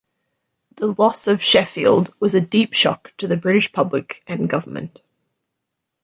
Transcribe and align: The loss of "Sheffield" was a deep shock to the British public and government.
The 0.77 0.95
loss 0.97 1.27
of 1.27 1.43
"Sheffield" 1.43 2.11
was 2.19 2.33
a 2.33 2.41
deep 2.41 2.73
shock 2.73 3.13
to 3.19 3.27
the 3.27 3.37
British 3.37 3.71
public 3.71 4.23
and 4.25 4.49
government. 4.49 4.99